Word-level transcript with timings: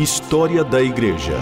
História 0.00 0.64
da 0.64 0.80
Igreja. 0.80 1.34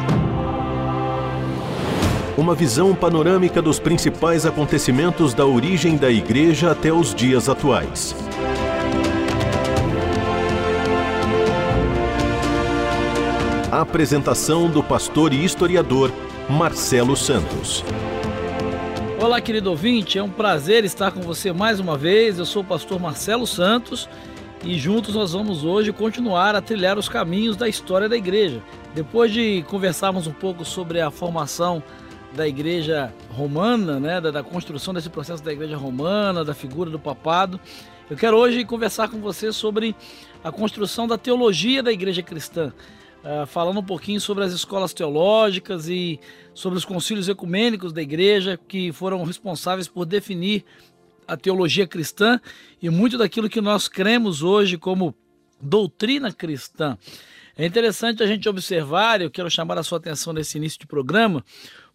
Uma 2.37 2.56
visão 2.56 2.92
panorâmica 2.92 3.62
dos 3.62 3.78
principais 3.78 4.44
acontecimentos 4.44 5.32
da 5.32 5.46
origem 5.46 5.96
da 5.96 6.10
Igreja 6.10 6.72
até 6.72 6.92
os 6.92 7.15
dias 7.15 7.48
atuais. 7.48 8.16
A 13.71 13.80
apresentação 13.80 14.69
do 14.69 14.83
pastor 14.83 15.33
e 15.33 15.44
historiador 15.44 16.11
Marcelo 16.51 17.16
Santos. 17.16 17.84
Olá, 19.20 19.41
querido 19.41 19.70
ouvinte, 19.70 20.19
é 20.19 20.23
um 20.23 20.30
prazer 20.30 20.84
estar 20.84 21.12
com 21.12 21.20
você 21.20 21.52
mais 21.52 21.79
uma 21.79 21.97
vez. 21.97 22.41
Eu 22.41 22.45
sou 22.45 22.62
o 22.62 22.66
pastor 22.66 22.98
Marcelo 22.98 23.47
Santos 23.47 24.09
e 24.65 24.77
juntos 24.77 25.15
nós 25.15 25.33
vamos 25.33 25.65
hoje 25.65 25.93
continuar 25.93 26.55
a 26.55 26.61
trilhar 26.61 26.99
os 26.99 27.09
caminhos 27.09 27.57
da 27.57 27.69
história 27.69 28.09
da 28.09 28.16
igreja. 28.16 28.62
Depois 28.95 29.33
de 29.33 29.65
conversarmos 29.69 30.27
um 30.27 30.33
pouco 30.33 30.65
sobre 30.65 31.01
a 31.01 31.11
formação 31.11 31.83
da 32.35 32.47
igreja 32.47 33.13
romana, 33.30 33.99
né, 34.01 34.21
da, 34.21 34.30
da 34.30 34.43
construção 34.43 34.93
desse 34.93 35.09
processo 35.09 35.43
da 35.43 35.52
igreja 35.52 35.77
romana, 35.77 36.45
da 36.45 36.55
figura 36.55 36.91
do 36.91 36.99
papado, 36.99 37.59
eu 38.11 38.16
quero 38.16 38.37
hoje 38.37 38.65
conversar 38.65 39.09
com 39.09 39.21
você 39.21 39.52
sobre 39.52 39.95
a 40.43 40.51
construção 40.51 41.07
da 41.07 41.16
teologia 41.16 41.83
da 41.83 41.93
igreja 41.93 42.23
cristã. 42.23 42.73
Uh, 43.19 43.47
falando 43.47 43.80
um 43.80 43.85
pouquinho 43.85 44.21
sobre 44.21 44.45
as 44.45 44.52
escolas 44.52 44.95
teológicas 44.95 45.88
e 45.88 46.21
sobre 46.55 46.79
os 46.79 46.85
concílios 46.85 47.29
ecumênicos 47.29 47.93
da 47.93 48.01
igreja 48.01 48.59
que 48.69 48.93
foram 48.93 49.25
responsáveis 49.25 49.88
por 49.88 50.07
definir 50.07 50.65
a 51.28 51.37
teologia 51.37 51.87
cristã 51.87 52.41
e 52.80 52.88
muito 52.88 53.18
daquilo 53.18 53.48
que 53.48 53.60
nós 53.60 53.87
cremos 53.87 54.43
hoje 54.43 54.79
como 54.79 55.15
doutrina 55.60 56.32
cristã. 56.32 56.96
É 57.57 57.66
interessante 57.66 58.23
a 58.23 58.26
gente 58.26 58.48
observar, 58.48 59.20
eu 59.20 59.30
quero 59.30 59.51
chamar 59.51 59.76
a 59.79 59.82
sua 59.82 59.98
atenção 59.98 60.32
nesse 60.32 60.57
início 60.57 60.80
de 60.80 60.87
programa, 60.87 61.45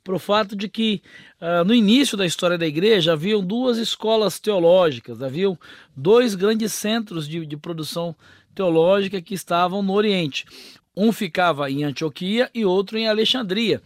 para 0.03 0.13
o 0.13 0.19
fato 0.19 0.55
de 0.55 0.67
que 0.67 1.01
uh, 1.39 1.63
no 1.63 1.73
início 1.73 2.17
da 2.17 2.25
história 2.25 2.57
da 2.57 2.67
igreja 2.67 3.13
haviam 3.13 3.43
duas 3.43 3.77
escolas 3.77 4.39
teológicas, 4.39 5.21
haviam 5.21 5.57
dois 5.95 6.35
grandes 6.35 6.73
centros 6.73 7.27
de, 7.27 7.45
de 7.45 7.55
produção 7.55 8.13
teológica 8.53 9.21
que 9.21 9.33
estavam 9.33 9.81
no 9.81 9.93
Oriente. 9.93 10.45
Um 10.95 11.11
ficava 11.11 11.71
em 11.71 11.85
Antioquia 11.85 12.51
e 12.53 12.65
outro 12.65 12.97
em 12.97 13.07
Alexandria. 13.07 13.81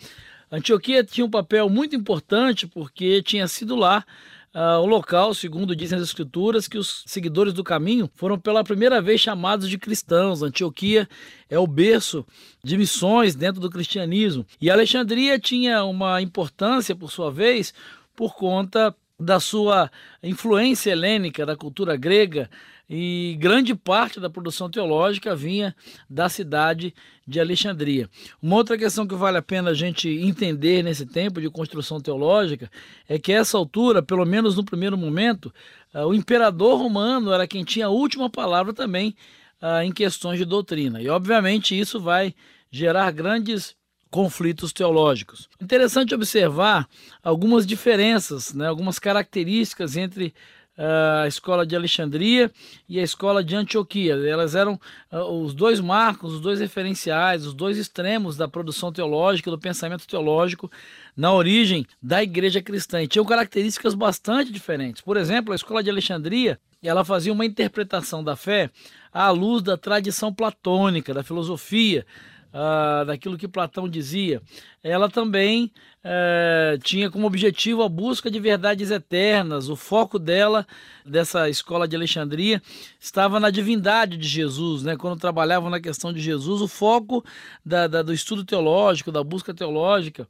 Antioquia 0.51 1.03
tinha 1.03 1.25
um 1.25 1.29
papel 1.29 1.69
muito 1.69 1.95
importante 1.95 2.65
porque 2.65 3.21
tinha 3.21 3.47
sido 3.47 3.75
lá 3.75 4.03
uh, 4.53 4.79
o 4.81 4.85
local, 4.85 5.33
segundo 5.33 5.75
dizem 5.75 5.97
as 5.97 6.03
escrituras, 6.03 6.67
que 6.67 6.77
os 6.77 7.03
seguidores 7.05 7.53
do 7.53 7.63
caminho 7.63 8.09
foram 8.15 8.39
pela 8.39 8.63
primeira 8.63 9.01
vez 9.01 9.21
chamados 9.21 9.69
de 9.69 9.77
cristãos. 9.77 10.41
Antioquia 10.41 11.07
é 11.49 11.57
o 11.57 11.67
berço 11.67 12.25
de 12.63 12.77
missões 12.77 13.35
dentro 13.35 13.61
do 13.61 13.69
cristianismo. 13.69 14.45
E 14.61 14.69
Alexandria 14.69 15.39
tinha 15.39 15.83
uma 15.83 16.21
importância, 16.21 16.95
por 16.95 17.11
sua 17.11 17.31
vez, 17.31 17.73
por 18.15 18.35
conta 18.35 18.95
da 19.19 19.39
sua 19.39 19.91
influência 20.21 20.91
helênica, 20.91 21.45
da 21.45 21.55
cultura 21.55 21.95
grega, 21.95 22.49
e 22.89 23.35
grande 23.39 23.75
parte 23.75 24.19
da 24.19 24.29
produção 24.29 24.69
teológica 24.69 25.35
vinha 25.35 25.75
da 26.09 26.29
cidade 26.29 26.93
de 27.27 27.39
Alexandria. 27.39 28.09
Uma 28.41 28.55
outra 28.55 28.77
questão 28.77 29.05
que 29.05 29.13
vale 29.13 29.37
a 29.37 29.41
pena 29.41 29.71
a 29.71 29.73
gente 29.73 30.07
entender 30.07 30.83
nesse 30.83 31.05
tempo 31.05 31.41
de 31.41 31.49
construção 31.49 31.99
teológica 31.99 32.71
é 33.09 33.19
que, 33.19 33.33
a 33.33 33.39
essa 33.39 33.57
altura, 33.57 34.01
pelo 34.01 34.25
menos 34.25 34.55
no 34.55 34.63
primeiro 34.63 34.97
momento, 34.97 35.53
ah, 35.93 36.05
o 36.05 36.13
imperador 36.13 36.79
romano 36.79 37.33
era 37.33 37.45
quem 37.45 37.65
tinha 37.65 37.87
a 37.87 37.89
última 37.89 38.29
palavra 38.29 38.71
também 38.71 39.13
ah, 39.61 39.83
em 39.83 39.91
questões 39.91 40.39
de 40.39 40.45
doutrina. 40.45 41.01
E, 41.01 41.09
obviamente, 41.09 41.77
isso 41.77 41.99
vai 41.99 42.33
gerar 42.71 43.11
grandes 43.11 43.75
conflitos 44.09 44.73
teológicos. 44.73 45.49
Interessante 45.61 46.15
observar 46.15 46.87
algumas 47.23 47.65
diferenças, 47.65 48.53
né, 48.53 48.67
algumas 48.67 48.99
características 48.99 49.97
entre 49.97 50.33
a 50.77 51.27
escola 51.27 51.65
de 51.65 51.75
Alexandria 51.75 52.51
e 52.87 52.99
a 52.99 53.03
escola 53.03 53.43
de 53.43 53.55
Antioquia. 53.55 54.13
Elas 54.13 54.53
eram 54.53 54.79
uh, 55.11 55.17
os 55.43 55.53
dois 55.55 55.79
marcos, 55.79 56.35
os 56.35 56.39
dois 56.39 56.59
referenciais, 56.59 57.45
os 57.45 57.53
dois 57.55 57.77
extremos 57.77 58.37
da 58.37 58.47
produção 58.47 58.91
teológica, 58.91 59.49
do 59.49 59.57
pensamento 59.57 60.07
teológico 60.07 60.69
na 61.15 61.33
origem 61.33 61.85
da 62.01 62.21
igreja 62.21 62.61
cristã. 62.61 63.01
E 63.01 63.07
tinham 63.07 63.25
características 63.25 63.95
bastante 63.95 64.51
diferentes. 64.51 65.01
Por 65.01 65.17
exemplo, 65.17 65.51
a 65.51 65.55
escola 65.55 65.81
de 65.81 65.89
Alexandria 65.89 66.59
ela 66.83 67.03
fazia 67.03 67.33
uma 67.33 67.45
interpretação 67.45 68.23
da 68.23 68.35
fé 68.35 68.69
à 69.11 69.31
luz 69.31 69.63
da 69.63 69.75
tradição 69.75 70.31
platônica, 70.31 71.11
da 71.11 71.23
filosofia, 71.23 72.05
uh, 72.53 73.05
daquilo 73.05 73.37
que 73.37 73.47
Platão 73.47 73.87
dizia, 73.87 74.41
ela 74.83 75.09
também 75.09 75.71
uh, 76.03 76.77
tinha 76.79 77.09
como 77.09 77.27
objetivo 77.27 77.83
a 77.83 77.89
busca 77.89 78.29
de 78.29 78.39
verdades 78.39 78.91
eternas. 78.91 79.69
O 79.69 79.75
foco 79.75 80.17
dela, 80.17 80.65
dessa 81.05 81.49
escola 81.49 81.87
de 81.87 81.95
Alexandria, 81.95 82.61
estava 82.99 83.39
na 83.39 83.49
divindade 83.49 84.17
de 84.17 84.27
Jesus. 84.27 84.83
Né? 84.83 84.95
Quando 84.95 85.19
trabalhavam 85.19 85.69
na 85.69 85.79
questão 85.79 86.11
de 86.13 86.19
Jesus, 86.19 86.61
o 86.61 86.67
foco 86.67 87.23
da, 87.65 87.87
da, 87.87 88.01
do 88.01 88.13
estudo 88.13 88.43
teológico, 88.43 89.11
da 89.11 89.23
busca 89.23 89.53
teológica, 89.53 90.27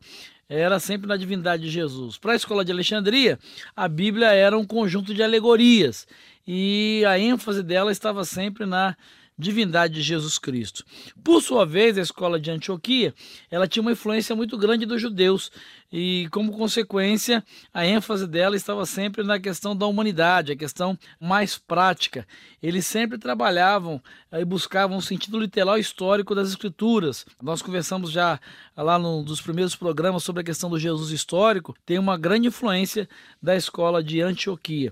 era 0.50 0.80
sempre 0.80 1.08
na 1.08 1.18
divindade 1.18 1.64
de 1.64 1.70
Jesus. 1.70 2.18
Para 2.18 2.34
a 2.34 2.36
escola 2.36 2.64
de 2.64 2.72
Alexandria, 2.72 3.38
a 3.76 3.88
Bíblia 3.88 4.32
era 4.32 4.58
um 4.58 4.66
conjunto 4.66 5.14
de 5.14 5.22
alegorias 5.22 6.08
e 6.48 7.04
a 7.06 7.20
ênfase 7.20 7.62
dela 7.62 7.92
estava 7.92 8.24
sempre 8.24 8.66
na 8.66 8.96
divindade 9.38 9.94
de 9.94 10.02
Jesus 10.02 10.40
Cristo. 10.40 10.84
Por 11.24 11.42
sua 11.42 11.66
vez, 11.66 11.98
a 11.98 12.02
escola 12.02 12.40
de 12.40 12.50
Antioquia, 12.50 13.14
ela 13.52 13.68
tinha 13.68 13.82
uma 13.82 13.92
influência 13.92 14.36
muito 14.36 14.58
grande 14.58 14.86
dos 14.86 15.00
judeus 15.00 15.52
e, 15.92 16.28
como 16.32 16.52
consequência, 16.52 17.44
a 17.74 17.86
ênfase 17.86 18.26
dela 18.26 18.56
estava 18.56 18.86
sempre 18.86 19.24
na 19.24 19.40
questão 19.40 19.76
da 19.76 19.86
humanidade, 19.86 20.52
a 20.52 20.56
questão 20.56 20.98
mais 21.20 21.58
prática. 21.58 22.28
Eles 22.62 22.88
sempre 22.88 23.18
trabalhavam 23.18 24.02
eh, 24.32 24.42
e 24.42 24.46
buscavam 24.46 24.98
um 24.98 25.02
sentido 25.02 25.40
literal 25.40 25.78
histórico 25.78 26.34
das 26.34 26.50
escrituras. 26.50 27.26
Nós 27.42 27.62
conversamos 27.62 28.12
já 28.12 28.40
lá 28.76 28.98
num 28.98 29.24
dos 29.24 29.40
primeiros 29.40 29.76
programas 29.76 30.24
sobre 30.24 30.42
a 30.42 30.46
questão 30.46 30.70
do 30.70 30.80
Jesus 30.80 31.12
histórico, 31.12 31.76
tem 31.86 32.00
uma 32.00 32.18
grande 32.18 32.48
influência 32.48 33.08
da 33.42 33.56
escola 33.56 34.04
de 34.04 34.22
Antioquia. 34.22 34.92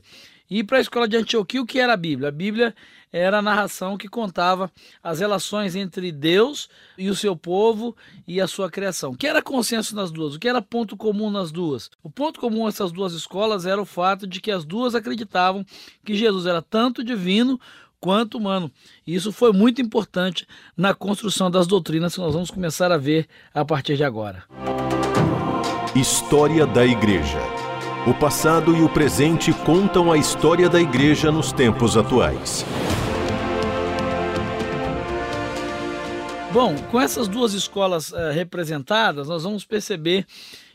E 0.49 0.63
para 0.63 0.77
a 0.77 0.81
escola 0.81 1.07
de 1.07 1.17
Antioquia, 1.17 1.61
o 1.61 1.65
que 1.65 1.79
era 1.79 1.93
a 1.93 1.97
Bíblia? 1.97 2.29
A 2.29 2.31
Bíblia 2.31 2.75
era 3.11 3.39
a 3.39 3.41
narração 3.41 3.97
que 3.97 4.07
contava 4.07 4.71
as 5.01 5.19
relações 5.19 5.75
entre 5.75 6.11
Deus 6.11 6.69
e 6.97 7.09
o 7.09 7.15
seu 7.15 7.35
povo 7.35 7.95
e 8.27 8.39
a 8.39 8.47
sua 8.47 8.69
criação. 8.69 9.11
O 9.11 9.17
que 9.17 9.25
era 9.25 9.41
consenso 9.41 9.95
nas 9.95 10.11
duas? 10.11 10.35
O 10.35 10.39
que 10.39 10.47
era 10.47 10.61
ponto 10.61 10.95
comum 10.95 11.31
nas 11.31 11.51
duas? 11.51 11.89
O 12.03 12.09
ponto 12.09 12.39
comum 12.39 12.65
nessas 12.65 12.91
duas 12.91 13.13
escolas 13.13 13.65
era 13.65 13.81
o 13.81 13.85
fato 13.85 14.27
de 14.27 14.39
que 14.39 14.51
as 14.51 14.65
duas 14.65 14.93
acreditavam 14.93 15.65
que 16.03 16.13
Jesus 16.13 16.45
era 16.45 16.61
tanto 16.61 17.03
divino 17.03 17.59
quanto 17.99 18.37
humano. 18.37 18.71
E 19.07 19.15
isso 19.15 19.31
foi 19.31 19.51
muito 19.51 19.81
importante 19.81 20.45
na 20.77 20.93
construção 20.93 21.49
das 21.49 21.65
doutrinas 21.65 22.13
que 22.13 22.21
nós 22.21 22.33
vamos 22.33 22.51
começar 22.51 22.91
a 22.91 22.97
ver 22.97 23.27
a 23.51 23.65
partir 23.65 23.97
de 23.97 24.03
agora. 24.03 24.43
História 25.95 26.67
da 26.67 26.85
Igreja 26.85 27.64
o 28.05 28.13
passado 28.13 28.75
e 28.75 28.83
o 28.83 28.89
presente 28.89 29.51
contam 29.51 30.11
a 30.11 30.17
história 30.17 30.69
da 30.69 30.79
igreja 30.79 31.31
nos 31.31 31.51
tempos 31.51 31.97
atuais. 31.97 32.63
Bom, 36.53 36.75
com 36.91 37.01
essas 37.01 37.27
duas 37.27 37.53
escolas 37.53 38.11
uh, 38.11 38.31
representadas, 38.31 39.27
nós 39.27 39.43
vamos 39.43 39.65
perceber 39.65 40.23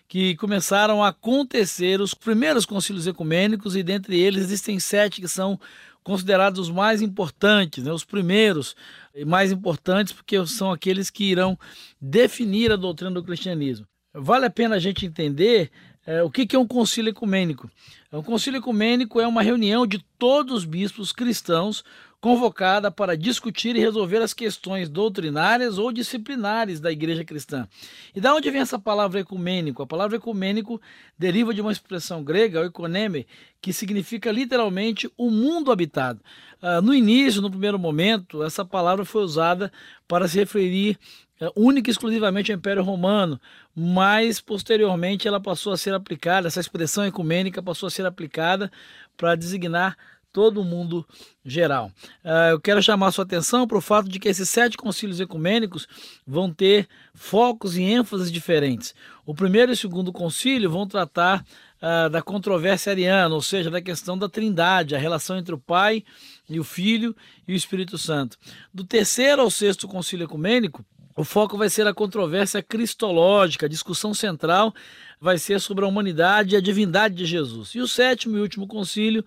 que 0.08 0.34
começaram 0.34 1.04
a 1.04 1.08
acontecer 1.08 2.00
os 2.00 2.14
primeiros 2.14 2.66
concílios 2.66 3.06
ecumênicos 3.06 3.76
e 3.76 3.82
dentre 3.84 4.19
eles 4.19 4.43
existem 4.43 4.81
sete 4.81 5.20
que 5.20 5.28
são 5.28 5.58
considerados 6.02 6.58
os 6.58 6.70
mais 6.70 7.00
importantes, 7.00 7.84
né? 7.84 7.93
os 7.93 8.05
primeiros 8.05 8.75
e 9.14 9.25
mais 9.25 9.52
importantes 9.52 10.12
porque 10.12 10.44
são 10.46 10.72
aqueles 10.72 11.10
que 11.10 11.31
irão 11.31 11.56
definir 12.00 12.72
a 12.72 12.76
doutrina 12.76 13.12
do 13.12 13.22
cristianismo. 13.22 13.87
Vale 14.12 14.46
a 14.46 14.50
pena 14.50 14.75
a 14.75 14.81
gente 14.81 15.06
entender 15.06 15.70
é, 16.10 16.22
o 16.24 16.30
que, 16.30 16.44
que 16.44 16.56
é 16.56 16.58
um 16.58 16.66
concílio 16.66 17.10
ecumênico? 17.10 17.70
Um 18.12 18.22
concílio 18.22 18.58
ecumênico 18.58 19.20
é 19.20 19.26
uma 19.28 19.42
reunião 19.42 19.86
de 19.86 20.04
todos 20.18 20.54
os 20.54 20.64
bispos 20.64 21.12
cristãos 21.12 21.84
convocada 22.20 22.90
para 22.90 23.17
discutir 23.17 23.75
e 23.75 23.81
resolver 23.81 24.19
as 24.19 24.34
questões 24.34 24.88
doutrinárias 24.88 25.78
ou 25.78 25.90
disciplinares 25.90 26.78
da 26.78 26.93
igreja 26.93 27.25
cristã. 27.25 27.67
E 28.14 28.20
da 28.20 28.34
onde 28.34 28.50
vem 28.50 28.61
essa 28.61 28.78
palavra 28.78 29.20
ecumênico? 29.20 29.82
A 29.82 29.87
palavra 29.87 30.19
ecumênico 30.19 30.81
deriva 31.19 31.55
de 31.55 31.62
uma 31.62 31.72
expressão 31.72 32.22
grega, 32.22 32.61
oikoneme, 32.61 33.26
que 33.61 33.72
significa 33.72 34.31
literalmente 34.31 35.11
o 35.17 35.31
mundo 35.31 35.72
habitado. 35.72 36.20
Uh, 36.62 36.82
no 36.82 36.93
início, 36.93 37.40
no 37.40 37.50
primeiro 37.50 37.78
momento, 37.78 38.43
essa 38.43 38.64
palavra 38.67 39.05
foi 39.05 39.22
usada 39.22 39.72
para 40.06 40.28
se 40.28 40.38
referir 40.38 40.99
uh, 41.40 41.50
única 41.56 41.88
e 41.88 41.93
exclusivamente 41.93 42.52
ao 42.52 42.58
Império 42.58 42.82
Romano, 42.82 43.40
mas 43.75 44.43
posteriormente 44.43 45.26
ela 45.26 45.40
passou 45.40 45.72
a 45.72 45.76
ser 45.78 45.94
aplicada, 45.94 46.49
essa 46.49 46.61
expressão 46.61 47.06
ecumênica 47.06 47.62
passou 47.62 47.87
a 47.87 47.90
ser 47.90 48.05
aplicada 48.05 48.70
para 49.17 49.34
designar 49.34 49.96
todo 50.32 50.65
mundo 50.65 51.06
geral. 51.44 51.91
Uh, 52.25 52.53
eu 52.53 52.61
quero 52.61 52.82
chamar 52.82 53.11
sua 53.12 53.25
atenção 53.25 53.67
para 53.67 53.79
o 53.79 53.81
fato 53.81 54.09
de 54.09 54.19
que 54.19 54.29
esses 54.29 54.49
sete 54.49 54.77
concílios 54.77 55.21
ecumênicos 55.21 55.87
vão 56.27 56.53
ter 56.53 56.88
focos 57.15 57.77
e 57.77 57.82
ênfases 57.82 58.31
diferentes. 58.31 58.94
O 59.27 59.35
primeiro 59.35 59.73
e 59.73 59.75
o 59.75 59.77
segundo 59.77 60.12
concílio 60.12 60.71
vão 60.71 60.87
tratar 60.87 61.44
uh, 61.81 62.11
da 62.11 62.23
controvérsia 62.23 62.93
ariana, 62.93 63.35
ou 63.35 63.43
seja, 63.43 63.71
da 63.71 63.81
questão 63.81 64.17
da 64.17 64.29
trindade, 64.29 64.94
a 64.94 64.99
relação 64.99 65.37
entre 65.37 65.55
o 65.55 65.59
Pai 65.59 66.05
e 66.49 66.61
o 66.61 66.65
Filho 66.65 67.15
e 67.47 67.53
o 67.53 67.56
Espírito 67.56 67.99
Santo. 67.99 68.38
Do 68.73 68.85
terceiro 68.85 69.43
ao 69.43 69.50
sexto 69.50 69.88
concílio 69.88 70.25
ecumênico, 70.25 70.85
o 71.17 71.25
foco 71.25 71.59
vai 71.59 71.69
ser 71.69 71.87
a 71.87 71.93
controvérsia 71.93 72.62
cristológica, 72.62 73.67
a 73.67 73.69
discussão 73.69 74.15
central 74.15 74.73
vai 75.21 75.37
ser 75.37 75.61
sobre 75.61 75.85
a 75.85 75.88
humanidade 75.88 76.55
e 76.55 76.56
a 76.56 76.62
divindade 76.62 77.15
de 77.15 77.27
Jesus. 77.27 77.75
E 77.75 77.81
o 77.81 77.87
sétimo 77.87 78.38
e 78.38 78.41
último 78.41 78.67
concílio 78.67 79.25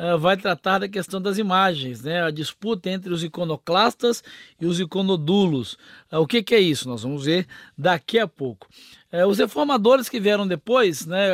uh, 0.00 0.18
vai 0.18 0.36
tratar 0.36 0.78
da 0.78 0.88
questão 0.88 1.20
das 1.20 1.36
imagens, 1.36 2.02
né? 2.02 2.22
a 2.22 2.30
disputa 2.30 2.88
entre 2.88 3.12
os 3.12 3.22
iconoclastas 3.22 4.24
e 4.58 4.64
os 4.64 4.80
iconodulos. 4.80 5.74
Uh, 6.10 6.18
o 6.18 6.26
que, 6.26 6.42
que, 6.42 6.54
é 6.54 6.60
isso? 6.60 6.88
Nós 6.88 7.02
vamos 7.02 7.26
ver 7.26 7.46
daqui 7.76 8.18
a 8.18 8.26
pouco. 8.26 8.66
Uh, 9.12 9.26
os 9.26 9.38
reformadores 9.38 10.08
que 10.08 10.20
vieram 10.20 10.46
depois, 10.46 11.04
né, 11.04 11.30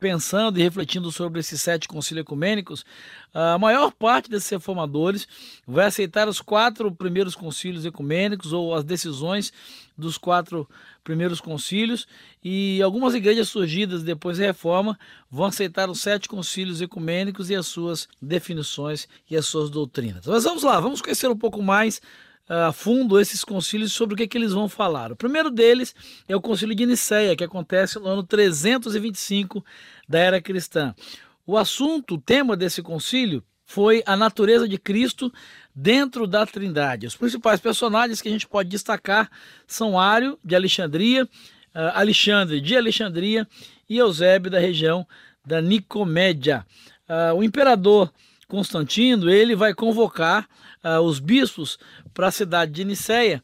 pensando 0.00 0.58
e 0.58 0.62
refletindo 0.62 1.10
sobre 1.12 1.38
esses 1.38 1.62
sete 1.62 1.86
concílios 1.86 2.24
ecumênicos, 2.24 2.84
a 3.32 3.56
maior 3.58 3.92
parte 3.92 4.28
desses 4.28 4.50
reformadores 4.50 5.28
vai 5.64 5.86
aceitar 5.86 6.28
os 6.28 6.40
quatro 6.40 6.90
primeiros 6.90 7.36
concílios 7.36 7.86
ecumênicos 7.86 8.52
ou 8.52 8.74
as 8.74 8.82
decisões 8.82 9.52
dos 9.96 10.18
quatro 10.18 10.68
primeiros 11.04 11.40
concílios 11.40 12.08
e 12.42 12.82
algumas 12.82 13.14
igrejas 13.14 13.48
surgidas 13.48 14.02
depois 14.02 14.38
da 14.38 14.44
reforma 14.44 14.98
vão 15.30 15.46
aceitar 15.46 15.88
os 15.88 16.00
sete 16.00 16.28
concílios 16.28 16.80
ecumênicos 16.80 17.50
e 17.50 17.54
as 17.54 17.66
suas 17.66 18.08
definições 18.20 19.06
e 19.30 19.36
as 19.36 19.46
suas 19.46 19.70
doutrinas. 19.70 20.26
Mas 20.26 20.44
vamos 20.44 20.62
lá, 20.62 20.80
vamos 20.80 21.00
conhecer 21.00 21.28
um 21.28 21.38
pouco 21.38 21.62
mais 21.62 22.00
a 22.48 22.72
fundo 22.72 23.20
esses 23.20 23.44
concílios 23.44 23.92
sobre 23.92 24.14
o 24.14 24.16
que, 24.16 24.24
é 24.24 24.26
que 24.26 24.36
eles 24.36 24.52
vão 24.52 24.68
falar. 24.68 25.12
O 25.12 25.16
primeiro 25.16 25.50
deles 25.50 25.94
é 26.28 26.36
o 26.36 26.40
concílio 26.40 26.74
de 26.74 26.86
Nicéia, 26.86 27.36
que 27.36 27.44
acontece 27.44 27.98
no 27.98 28.06
ano 28.06 28.22
325 28.22 29.64
da 30.08 30.18
era 30.18 30.40
cristã. 30.40 30.94
O 31.46 31.56
assunto, 31.56 32.14
o 32.14 32.20
tema 32.20 32.56
desse 32.56 32.82
concílio 32.82 33.42
foi 33.64 34.02
a 34.04 34.16
natureza 34.16 34.68
de 34.68 34.76
Cristo 34.76 35.32
dentro 35.74 36.26
da 36.26 36.44
Trindade. 36.44 37.06
Os 37.06 37.16
principais 37.16 37.60
personagens 37.60 38.20
que 38.20 38.28
a 38.28 38.32
gente 38.32 38.46
pode 38.46 38.68
destacar 38.68 39.30
são 39.66 39.98
Ário, 39.98 40.38
de 40.44 40.54
Alexandria, 40.54 41.24
uh, 41.24 41.94
Alexandre, 41.94 42.60
de 42.60 42.76
Alexandria, 42.76 43.48
e 43.88 43.98
Eusébio, 43.98 44.50
da 44.50 44.58
região 44.58 45.06
da 45.44 45.60
Nicomédia. 45.60 46.66
Uh, 47.08 47.36
o 47.36 47.44
imperador 47.44 48.12
Constantino 48.48 49.30
ele 49.30 49.54
vai 49.54 49.74
convocar 49.74 50.48
uh, 50.84 51.00
os 51.00 51.18
bispos 51.18 51.78
para 52.12 52.28
a 52.28 52.32
cidade 52.32 52.72
de 52.72 52.84
Niceia 52.84 53.42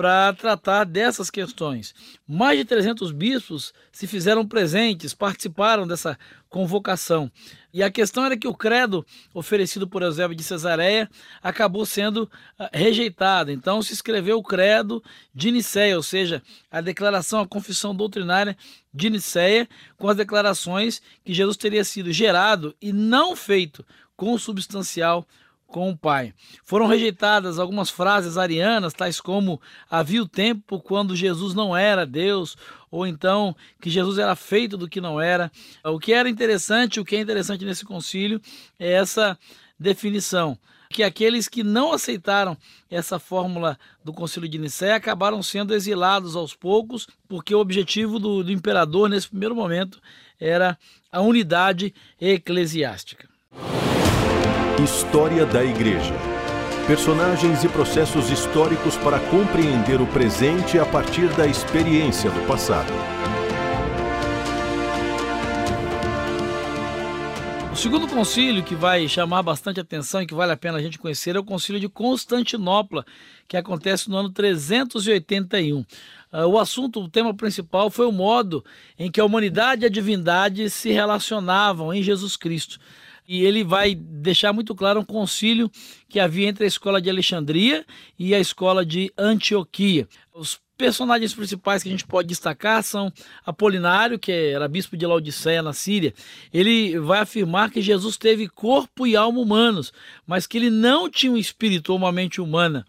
para 0.00 0.32
tratar 0.32 0.84
dessas 0.84 1.30
questões. 1.30 1.94
Mais 2.26 2.58
de 2.58 2.64
300 2.64 3.12
bispos 3.12 3.74
se 3.92 4.06
fizeram 4.06 4.46
presentes, 4.46 5.12
participaram 5.12 5.86
dessa 5.86 6.18
convocação. 6.48 7.30
E 7.72 7.82
a 7.82 7.90
questão 7.90 8.24
era 8.24 8.36
que 8.36 8.48
o 8.48 8.54
credo 8.54 9.04
oferecido 9.34 9.86
por 9.86 10.02
Eusébio 10.02 10.34
de 10.34 10.42
Cesareia 10.42 11.08
acabou 11.42 11.84
sendo 11.84 12.30
ah, 12.58 12.70
rejeitado. 12.72 13.50
Então 13.50 13.82
se 13.82 13.92
escreveu 13.92 14.38
o 14.38 14.42
credo 14.42 15.02
de 15.34 15.50
Nicéia, 15.50 15.96
ou 15.96 16.02
seja, 16.02 16.42
a 16.70 16.80
declaração, 16.80 17.40
a 17.40 17.46
confissão 17.46 17.94
doutrinária 17.94 18.56
de 18.94 19.10
Nicéia, 19.10 19.68
com 19.98 20.08
as 20.08 20.16
declarações 20.16 21.02
que 21.22 21.34
Jesus 21.34 21.56
teria 21.56 21.84
sido 21.84 22.10
gerado 22.10 22.74
e 22.80 22.92
não 22.92 23.36
feito 23.36 23.84
consubstancial 24.20 25.26
com 25.66 25.88
o 25.88 25.96
Pai. 25.96 26.34
Foram 26.62 26.86
rejeitadas 26.86 27.58
algumas 27.58 27.88
frases 27.88 28.36
arianas, 28.36 28.92
tais 28.92 29.18
como 29.18 29.58
havia 29.88 30.22
o 30.22 30.28
tempo 30.28 30.78
quando 30.78 31.16
Jesus 31.16 31.54
não 31.54 31.74
era 31.74 32.04
Deus, 32.04 32.54
ou 32.90 33.06
então 33.06 33.56
que 33.80 33.88
Jesus 33.88 34.18
era 34.18 34.36
feito 34.36 34.76
do 34.76 34.90
que 34.90 35.00
não 35.00 35.18
era. 35.18 35.50
O 35.82 35.98
que 35.98 36.12
era 36.12 36.28
interessante, 36.28 37.00
o 37.00 37.04
que 37.04 37.16
é 37.16 37.20
interessante 37.20 37.64
nesse 37.64 37.86
concílio 37.86 38.42
é 38.78 38.92
essa 38.92 39.38
definição 39.78 40.58
que 40.90 41.02
aqueles 41.02 41.48
que 41.48 41.62
não 41.62 41.92
aceitaram 41.92 42.58
essa 42.90 43.18
fórmula 43.18 43.78
do 44.04 44.12
Concílio 44.12 44.48
de 44.48 44.58
Nicéia 44.58 44.96
acabaram 44.96 45.42
sendo 45.42 45.72
exilados 45.72 46.36
aos 46.36 46.52
poucos, 46.52 47.06
porque 47.26 47.54
o 47.54 47.60
objetivo 47.60 48.18
do, 48.18 48.42
do 48.42 48.52
imperador 48.52 49.08
nesse 49.08 49.28
primeiro 49.28 49.54
momento 49.54 49.98
era 50.38 50.76
a 51.10 51.20
unidade 51.20 51.94
eclesiástica. 52.20 53.29
História 54.84 55.44
da 55.44 55.62
Igreja. 55.62 56.14
Personagens 56.86 57.62
e 57.62 57.68
processos 57.68 58.30
históricos 58.30 58.96
para 58.96 59.20
compreender 59.20 60.00
o 60.00 60.06
presente 60.06 60.78
a 60.78 60.86
partir 60.86 61.28
da 61.34 61.46
experiência 61.46 62.30
do 62.30 62.46
passado. 62.46 62.90
O 67.70 67.76
segundo 67.76 68.08
concílio 68.08 68.64
que 68.64 68.74
vai 68.74 69.06
chamar 69.06 69.42
bastante 69.42 69.78
atenção 69.78 70.22
e 70.22 70.26
que 70.26 70.32
vale 70.34 70.52
a 70.52 70.56
pena 70.56 70.78
a 70.78 70.82
gente 70.82 70.98
conhecer 70.98 71.36
é 71.36 71.38
o 71.38 71.44
concílio 71.44 71.78
de 71.78 71.88
Constantinopla, 71.88 73.04
que 73.46 73.58
acontece 73.58 74.08
no 74.08 74.16
ano 74.16 74.30
381. 74.30 75.84
Ah, 76.32 76.46
o 76.46 76.58
assunto, 76.58 77.00
o 77.00 77.08
tema 77.08 77.34
principal 77.34 77.90
foi 77.90 78.06
o 78.06 78.12
modo 78.12 78.64
em 78.98 79.10
que 79.10 79.20
a 79.20 79.26
humanidade 79.26 79.82
e 79.82 79.86
a 79.86 79.90
divindade 79.90 80.70
se 80.70 80.90
relacionavam 80.90 81.92
em 81.92 82.02
Jesus 82.02 82.34
Cristo 82.34 82.80
e 83.30 83.44
ele 83.44 83.62
vai 83.62 83.94
deixar 83.94 84.52
muito 84.52 84.74
claro 84.74 84.98
um 84.98 85.04
concílio 85.04 85.70
que 86.08 86.18
havia 86.18 86.48
entre 86.48 86.64
a 86.64 86.66
escola 86.66 87.00
de 87.00 87.08
Alexandria 87.08 87.86
e 88.18 88.34
a 88.34 88.40
escola 88.40 88.84
de 88.84 89.12
Antioquia. 89.16 90.08
Os 90.34 90.60
personagens 90.76 91.32
principais 91.32 91.80
que 91.80 91.88
a 91.88 91.92
gente 91.92 92.04
pode 92.04 92.26
destacar 92.26 92.82
são 92.82 93.12
Apolinário, 93.46 94.18
que 94.18 94.32
era 94.32 94.66
bispo 94.66 94.96
de 94.96 95.06
Laodiceia 95.06 95.62
na 95.62 95.72
Síria. 95.72 96.12
Ele 96.52 96.98
vai 96.98 97.20
afirmar 97.20 97.70
que 97.70 97.80
Jesus 97.80 98.16
teve 98.16 98.48
corpo 98.48 99.06
e 99.06 99.14
alma 99.14 99.38
humanos, 99.38 99.92
mas 100.26 100.44
que 100.44 100.58
ele 100.58 100.68
não 100.68 101.08
tinha 101.08 101.30
um 101.30 101.36
espírito 101.36 101.90
ou 101.92 101.98
uma 101.98 102.10
mente 102.10 102.40
humana. 102.40 102.84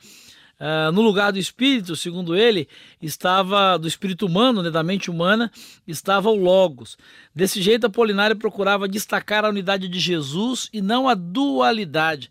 Uh, 0.61 0.91
no 0.91 1.01
lugar 1.01 1.31
do 1.31 1.39
espírito, 1.39 1.95
segundo 1.95 2.35
ele, 2.35 2.67
estava 3.01 3.79
do 3.79 3.87
espírito 3.87 4.27
humano, 4.27 4.61
né, 4.61 4.69
da 4.69 4.83
mente 4.83 5.09
humana, 5.09 5.51
estava 5.87 6.29
o 6.29 6.35
Logos. 6.35 6.99
Desse 7.33 7.59
jeito, 7.59 7.87
Apolinário 7.87 8.35
procurava 8.35 8.87
destacar 8.87 9.43
a 9.43 9.49
unidade 9.49 9.87
de 9.87 9.99
Jesus 9.99 10.69
e 10.71 10.79
não 10.79 11.09
a 11.09 11.15
dualidade, 11.15 12.29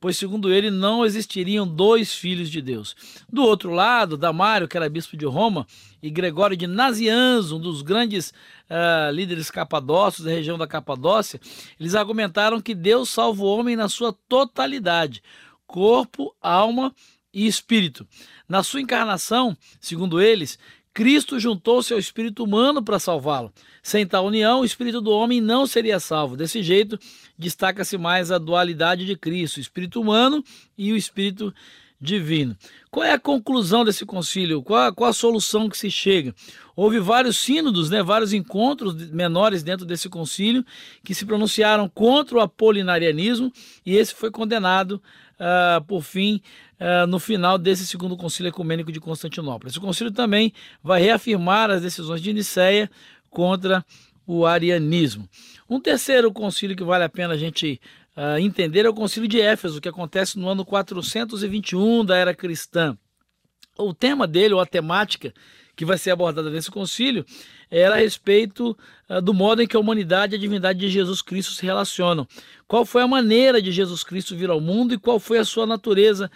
pois, 0.00 0.16
segundo 0.16 0.52
ele, 0.52 0.72
não 0.72 1.06
existiriam 1.06 1.64
dois 1.68 2.12
filhos 2.12 2.50
de 2.50 2.60
Deus. 2.60 2.96
Do 3.32 3.44
outro 3.44 3.70
lado, 3.70 4.16
Damário, 4.16 4.66
que 4.66 4.76
era 4.76 4.90
bispo 4.90 5.16
de 5.16 5.24
Roma, 5.24 5.64
e 6.02 6.10
Gregório 6.10 6.56
de 6.56 6.66
Nazianzo, 6.66 7.58
um 7.58 7.60
dos 7.60 7.82
grandes 7.82 8.30
uh, 8.68 9.12
líderes 9.12 9.52
capadócios 9.52 10.26
da 10.26 10.32
região 10.32 10.58
da 10.58 10.66
Capadócia, 10.66 11.40
eles 11.78 11.94
argumentaram 11.94 12.60
que 12.60 12.74
Deus 12.74 13.08
salva 13.08 13.40
o 13.40 13.46
homem 13.46 13.76
na 13.76 13.88
sua 13.88 14.12
totalidade, 14.28 15.22
corpo, 15.64 16.34
alma 16.42 16.92
e 17.32 17.46
espírito. 17.46 18.06
Na 18.48 18.62
sua 18.62 18.80
encarnação, 18.80 19.56
segundo 19.80 20.20
eles, 20.20 20.58
Cristo 20.92 21.38
juntou-se 21.38 21.92
ao 21.92 21.98
espírito 21.98 22.42
humano 22.42 22.82
para 22.82 22.98
salvá-lo. 22.98 23.52
Sem 23.82 24.06
tal 24.06 24.26
união, 24.26 24.60
o 24.60 24.64
espírito 24.64 25.00
do 25.00 25.10
homem 25.10 25.40
não 25.40 25.66
seria 25.66 26.00
salvo. 26.00 26.36
Desse 26.36 26.62
jeito, 26.62 26.98
destaca-se 27.38 27.96
mais 27.96 28.32
a 28.32 28.38
dualidade 28.38 29.06
de 29.06 29.16
Cristo, 29.16 29.58
o 29.58 29.60
espírito 29.60 30.00
humano 30.00 30.42
e 30.76 30.92
o 30.92 30.96
espírito 30.96 31.54
divino. 32.00 32.56
Qual 32.90 33.04
é 33.04 33.12
a 33.12 33.18
conclusão 33.18 33.84
desse 33.84 34.06
concílio? 34.06 34.62
Qual, 34.62 34.92
qual 34.94 35.10
a 35.10 35.12
solução 35.12 35.68
que 35.68 35.76
se 35.76 35.90
chega? 35.90 36.34
Houve 36.76 37.00
vários 37.00 37.36
sínodos, 37.38 37.90
né, 37.90 38.02
vários 38.02 38.32
encontros 38.32 38.94
menores 39.10 39.62
dentro 39.62 39.84
desse 39.84 40.08
concílio 40.08 40.64
que 41.02 41.14
se 41.14 41.26
pronunciaram 41.26 41.88
contra 41.88 42.36
o 42.36 42.40
apolinarianismo 42.40 43.52
e 43.84 43.96
esse 43.96 44.14
foi 44.14 44.30
condenado 44.30 45.02
uh, 45.38 45.84
por 45.84 46.02
fim 46.02 46.40
uh, 46.80 47.06
no 47.06 47.18
final 47.18 47.58
desse 47.58 47.86
segundo 47.86 48.16
concílio 48.16 48.50
ecumênico 48.50 48.92
de 48.92 49.00
Constantinopla. 49.00 49.68
Esse 49.68 49.80
concílio 49.80 50.12
também 50.12 50.52
vai 50.82 51.02
reafirmar 51.02 51.70
as 51.70 51.82
decisões 51.82 52.22
de 52.22 52.32
Nicéia 52.32 52.88
contra 53.28 53.84
o 54.26 54.46
arianismo. 54.46 55.28
Um 55.68 55.80
terceiro 55.80 56.30
concílio 56.32 56.76
que 56.76 56.84
vale 56.84 57.02
a 57.02 57.08
pena 57.08 57.34
a 57.34 57.36
gente 57.36 57.80
uh, 58.18 58.38
entender 58.40 58.84
é 58.84 58.88
o 58.88 58.94
concílio 58.94 59.28
de 59.28 59.40
Éfeso, 59.40 59.80
que 59.80 59.88
acontece 59.88 60.36
no 60.38 60.48
ano 60.48 60.64
421 60.64 62.04
da 62.04 62.16
era 62.16 62.34
cristã. 62.34 62.98
O 63.78 63.94
tema 63.94 64.26
dele, 64.26 64.54
ou 64.54 64.60
a 64.60 64.66
temática 64.66 65.32
que 65.76 65.84
vai 65.84 65.96
ser 65.96 66.10
abordada 66.10 66.50
nesse 66.50 66.68
concílio, 66.68 67.24
era 67.70 67.94
a 67.94 67.98
respeito 67.98 68.76
uh, 69.08 69.22
do 69.22 69.32
modo 69.32 69.62
em 69.62 69.66
que 69.68 69.76
a 69.76 69.80
humanidade 69.80 70.34
e 70.34 70.36
a 70.36 70.40
divindade 70.40 70.80
de 70.80 70.88
Jesus 70.90 71.22
Cristo 71.22 71.52
se 71.52 71.64
relacionam. 71.64 72.26
Qual 72.66 72.84
foi 72.84 73.02
a 73.02 73.08
maneira 73.08 73.62
de 73.62 73.70
Jesus 73.70 74.02
Cristo 74.02 74.36
vir 74.36 74.50
ao 74.50 74.60
mundo 74.60 74.92
e 74.92 74.98
qual 74.98 75.20
foi 75.20 75.38
a 75.38 75.44
sua 75.44 75.64
natureza 75.64 76.28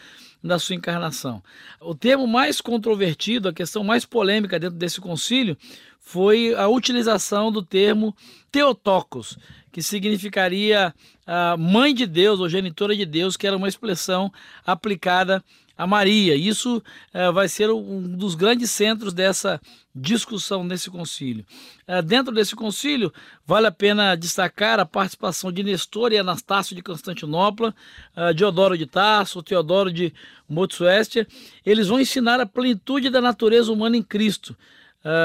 na 0.43 0.59
sua 0.59 0.75
encarnação. 0.75 1.43
O 1.81 1.95
termo 1.95 2.27
mais 2.27 2.61
controvertido, 2.61 3.49
a 3.49 3.53
questão 3.53 3.85
mais 3.85 4.05
polêmica 4.05 4.59
dentro 4.59 4.77
desse 4.77 5.01
concílio, 5.01 5.57
foi 6.01 6.53
a 6.55 6.67
utilização 6.67 7.53
do 7.53 7.63
termo 7.63 8.15
Theotokos, 8.51 9.39
que 9.71 9.81
significaria 9.81 10.93
a 11.27 11.57
mãe 11.57 11.95
de 11.95 12.07
Deus 12.07 12.41
ou 12.41 12.49
genitora 12.49 12.97
de 12.97 13.07
Deus, 13.07 13.37
que 13.37 13.47
era 13.47 13.57
uma 13.57 13.69
expressão 13.69 14.33
aplicada 14.65 15.43
a 15.77 15.87
Maria. 15.87 16.37
Isso 16.37 16.83
eh, 17.13 17.31
vai 17.33 17.49
ser 17.49 17.71
um 17.71 18.03
dos 18.03 18.35
grandes 18.35 18.71
centros 18.71 19.13
dessa 19.13 19.61
discussão 19.95 20.65
nesse 20.65 20.91
concílio. 20.91 21.45
Eh, 21.87 22.03
dentro 22.03 22.33
desse 22.33 22.55
concílio, 22.55 23.13
vale 23.47 23.67
a 23.67 23.73
pena 23.73 24.15
destacar 24.15 24.79
a 24.79 24.87
participação 24.87 25.51
de 25.51 25.63
Nestor 25.63 26.13
e 26.13 26.19
Anastácio 26.19 26.77
de 26.77 26.83
Constantinopla, 26.83 27.75
uh, 28.17 28.33
Diodoro 28.35 28.77
de 28.77 28.87
Tarso, 28.87 29.43
Teodoro 29.43 29.93
de 29.93 30.13
Motsuestia. 30.49 31.27
Eles 31.65 31.89
vão 31.89 32.01
ensinar 32.01 32.41
a 32.41 32.47
plenitude 32.47 33.11
da 33.11 33.21
natureza 33.21 33.73
humana 33.73 33.97
em 33.97 34.03
Cristo, 34.03 34.57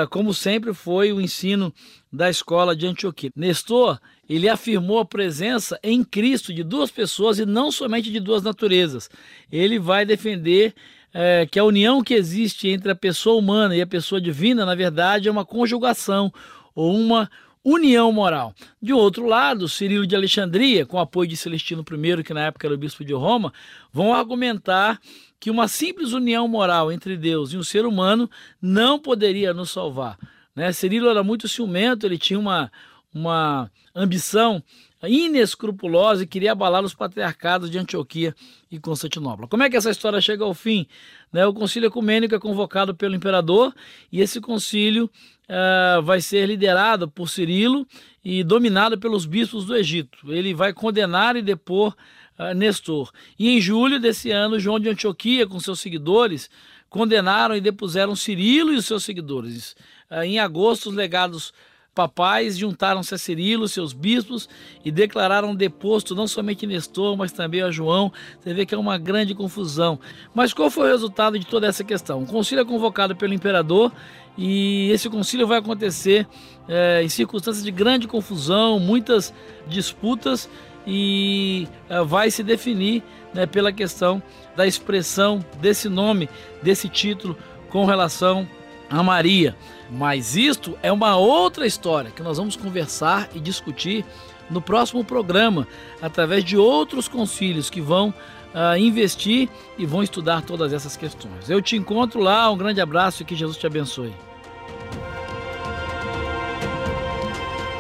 como 0.10 0.34
sempre 0.34 0.74
foi 0.74 1.14
o 1.14 1.22
ensino 1.22 1.74
da 2.12 2.30
escola 2.30 2.76
de 2.76 2.88
Antioquia. 2.88 3.32
Nestor 3.36 4.00
ele 4.30 4.50
afirmou 4.50 5.00
a 5.00 5.06
presença 5.06 5.80
em 5.82 6.04
Cristo 6.04 6.54
de 6.54 6.64
duas 6.64 6.92
pessoas 6.92 7.40
e 7.40 7.46
não 7.46 7.72
somente 7.72 8.12
de 8.12 8.20
duas 8.20 8.44
naturezas. 8.44 9.10
Ele 9.52 9.80
vai 9.80 10.06
defender 10.06 10.74
é, 11.14 11.48
que 11.50 11.58
a 11.58 11.64
união 11.64 12.04
que 12.04 12.14
existe 12.14 12.68
entre 12.68 12.92
a 12.92 12.96
pessoa 12.96 13.40
humana 13.40 13.76
e 13.76 13.82
a 13.82 13.88
pessoa 13.88 14.20
divina, 14.20 14.66
na 14.66 14.76
verdade, 14.76 15.30
é 15.30 15.32
uma 15.32 15.46
conjugação 15.46 16.32
ou 16.76 16.94
uma 16.94 17.30
união 17.70 18.14
moral. 18.14 18.54
De 18.82 18.94
outro 18.94 19.26
lado, 19.26 19.68
Cirilo 19.68 20.08
de 20.08 20.16
Alexandria, 20.16 20.86
com 20.86 20.98
apoio 20.98 21.28
de 21.28 21.36
Celestino 21.36 21.84
I, 21.84 22.24
que 22.24 22.34
na 22.34 22.46
época 22.46 22.66
era 22.66 22.74
o 22.74 22.78
bispo 22.78 23.04
de 23.04 23.14
Roma, 23.14 23.52
vão 23.92 24.14
argumentar 24.14 25.02
que 25.38 25.52
uma 25.52 25.68
simples 25.68 26.14
união 26.14 26.48
moral 26.48 26.90
entre 26.92 27.18
Deus 27.18 27.52
e 27.52 27.58
um 27.58 27.64
ser 27.64 27.86
humano 27.86 28.30
não 28.62 28.98
poderia 28.98 29.54
nos 29.54 29.70
salvar. 29.70 30.18
Né? 30.56 30.72
Cirilo 30.72 31.10
era 31.10 31.24
muito 31.24 31.50
ciumento, 31.50 32.06
ele 32.06 32.18
tinha 32.18 32.40
uma, 32.40 32.72
uma 33.14 33.70
ambição 33.94 34.64
inescrupulosa 35.04 36.24
e 36.24 36.28
queria 36.28 36.54
abalar 36.54 36.84
os 36.84 36.94
patriarcados 36.94 37.70
de 37.70 37.78
Antioquia 37.78 38.34
e 38.72 38.80
Constantinopla. 38.80 39.48
Como 39.48 39.64
é 39.64 39.70
que 39.70 39.78
essa 39.78 39.92
história 39.92 40.20
chega 40.22 40.44
ao 40.44 40.54
fim? 40.54 40.88
Né, 41.32 41.46
o 41.46 41.54
concílio 41.54 41.88
ecumênico 41.88 42.34
é 42.34 42.40
convocado 42.40 42.96
pelo 42.96 43.16
imperador 43.16 43.74
e 44.12 44.22
esse 44.22 44.42
concílio 44.42 45.10
uh, 45.48 46.02
vai 46.02 46.22
ser 46.22 46.46
liderado 46.46 47.08
por 47.08 47.30
Cirilo 47.30 47.86
e 48.24 48.44
dominado 48.44 48.98
pelos 48.98 49.26
bispos 49.26 49.66
do 49.66 49.76
Egito. 49.76 50.32
Ele 50.32 50.54
vai 50.54 50.74
condenar 50.74 51.36
e 51.36 51.42
depor 51.42 51.96
uh, 52.40 52.54
Nestor. 52.56 53.12
E 53.38 53.50
em 53.50 53.62
julho 53.62 54.00
desse 54.00 54.32
ano, 54.32 54.60
João 54.60 54.80
de 54.80 54.90
Antioquia, 54.90 55.46
com 55.46 55.60
seus 55.60 55.80
seguidores, 55.80 56.50
condenaram 56.90 57.56
e 57.56 57.62
depuseram 57.62 58.16
Cirilo 58.16 58.74
e 58.74 58.78
os 58.78 58.86
seus 58.86 59.04
seguidores. 59.04 59.76
Uh, 60.10 60.24
em 60.24 60.40
agosto, 60.40 60.90
os 60.90 60.96
legados 60.96 61.54
papais 61.98 62.56
juntaram-se 62.56 63.16
a 63.16 63.18
Cirilo, 63.18 63.68
seus 63.68 63.92
bispos, 63.92 64.48
e 64.86 64.92
declararam 64.92 65.56
deposto 65.56 66.14
não 66.14 66.28
somente 66.28 66.68
Nestor, 66.68 67.18
mas 67.18 67.32
também 67.32 67.64
a 67.64 67.72
João. 67.72 68.14
Você 68.40 68.54
vê 68.54 68.68
que 68.68 68.76
é 68.76 68.78
uma 68.78 69.00
grande 69.00 69.34
confusão. 69.34 70.00
Mas 70.32 70.54
qual 70.54 70.70
foi 70.70 70.88
o 70.88 70.92
resultado 70.92 71.40
de 71.40 71.48
toda 71.48 71.66
essa 71.66 71.84
questão? 71.84 72.22
O 72.22 72.28
concílio 72.28 72.62
é 72.62 72.66
convocado 72.66 73.16
pelo 73.16 73.34
imperador 73.34 73.92
e 74.38 74.92
esse 74.92 75.10
concílio 75.10 75.48
vai 75.48 75.58
acontecer 75.58 76.28
é, 76.68 77.02
em 77.04 77.10
circunstâncias 77.10 77.66
de 77.66 77.72
grande 77.72 78.08
confusão, 78.08 78.80
muitas 78.80 79.34
disputas 79.68 80.48
e 80.86 81.68
é, 81.90 82.04
vai 82.04 82.30
se 82.30 82.44
definir 82.44 83.02
né, 83.34 83.48
pela 83.48 83.72
questão 83.72 84.22
da 84.56 84.68
expressão 84.68 85.44
desse 85.60 85.90
nome, 85.90 86.30
desse 86.62 86.88
título 86.88 87.36
com 87.70 87.86
relação 87.86 88.48
a 88.90 89.04
Maria. 89.04 89.56
Mas 89.90 90.36
isto 90.36 90.78
é 90.82 90.92
uma 90.92 91.16
outra 91.16 91.66
história 91.66 92.12
que 92.12 92.22
nós 92.22 92.38
vamos 92.38 92.56
conversar 92.56 93.30
e 93.34 93.40
discutir 93.40 94.06
no 94.50 94.62
próximo 94.62 95.04
programa, 95.04 95.68
através 96.02 96.44
de 96.44 96.58
outros 96.58 97.08
concílios 97.08 97.70
que 97.70 97.82
vão 97.82 98.14
uh, 98.54 98.78
investir 98.78 99.50
e 99.78 99.86
vão 99.86 100.02
estudar 100.02 100.42
todas 100.42 100.74
essas 100.74 100.96
questões. 100.96 101.50
Eu 101.50 101.62
te 101.62 101.76
encontro 101.76 102.22
lá, 102.22 102.50
um 102.50 102.58
grande 102.58 102.82
abraço 102.82 103.22
e 103.22 103.26
que 103.26 103.36
Jesus 103.36 103.58
te 103.58 103.68
abençoe. 103.68 104.14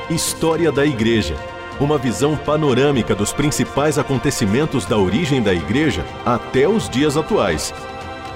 História 0.09 0.71
da 0.71 0.85
Igreja. 0.85 1.35
Uma 1.79 1.97
visão 1.97 2.35
panorâmica 2.35 3.13
dos 3.13 3.31
principais 3.31 3.99
acontecimentos 3.99 4.85
da 4.85 4.97
origem 4.97 5.43
da 5.43 5.53
Igreja 5.53 6.03
até 6.25 6.67
os 6.67 6.89
dias 6.89 7.15
atuais. 7.15 7.73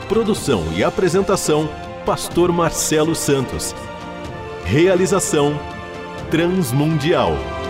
Produção 0.07 0.65
e 0.75 0.83
apresentação 0.83 1.69
Pastor 2.05 2.51
Marcelo 2.51 3.13
Santos. 3.13 3.75
Realização 4.65 5.53
Transmundial. 6.31 7.60